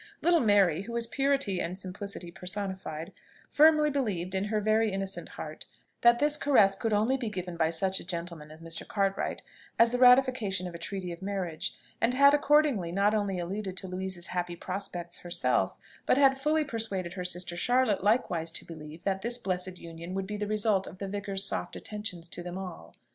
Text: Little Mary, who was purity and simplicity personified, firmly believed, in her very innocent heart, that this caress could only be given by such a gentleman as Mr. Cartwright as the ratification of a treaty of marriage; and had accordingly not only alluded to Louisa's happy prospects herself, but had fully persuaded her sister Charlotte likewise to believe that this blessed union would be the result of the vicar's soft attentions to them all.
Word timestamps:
Little 0.23 0.39
Mary, 0.39 0.81
who 0.81 0.93
was 0.93 1.05
purity 1.05 1.59
and 1.61 1.77
simplicity 1.77 2.31
personified, 2.31 3.13
firmly 3.51 3.91
believed, 3.91 4.33
in 4.33 4.45
her 4.45 4.59
very 4.59 4.91
innocent 4.91 5.29
heart, 5.37 5.67
that 6.01 6.17
this 6.17 6.37
caress 6.37 6.73
could 6.73 6.91
only 6.91 7.17
be 7.17 7.29
given 7.29 7.55
by 7.55 7.69
such 7.69 7.99
a 7.99 8.03
gentleman 8.03 8.49
as 8.49 8.61
Mr. 8.61 8.83
Cartwright 8.87 9.43
as 9.77 9.91
the 9.91 9.99
ratification 9.99 10.65
of 10.65 10.73
a 10.73 10.79
treaty 10.79 11.11
of 11.11 11.21
marriage; 11.21 11.75
and 12.01 12.15
had 12.15 12.33
accordingly 12.33 12.91
not 12.91 13.13
only 13.13 13.37
alluded 13.37 13.77
to 13.77 13.87
Louisa's 13.87 14.27
happy 14.33 14.55
prospects 14.55 15.19
herself, 15.19 15.77
but 16.07 16.17
had 16.17 16.41
fully 16.41 16.65
persuaded 16.65 17.13
her 17.13 17.23
sister 17.23 17.55
Charlotte 17.55 18.03
likewise 18.03 18.49
to 18.53 18.65
believe 18.65 19.03
that 19.03 19.21
this 19.21 19.37
blessed 19.37 19.77
union 19.77 20.15
would 20.15 20.25
be 20.25 20.35
the 20.35 20.47
result 20.47 20.87
of 20.87 20.97
the 20.97 21.07
vicar's 21.07 21.43
soft 21.43 21.75
attentions 21.75 22.27
to 22.27 22.41
them 22.41 22.57
all. 22.57 22.95